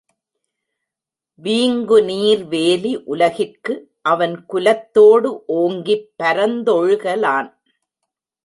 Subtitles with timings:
[1.43, 3.73] வீங்குநீர் வேலி உலகிற்கு
[4.01, 7.49] அவன் குலத்தோடு ஓங்கிப் பரந்தொழுக லான்.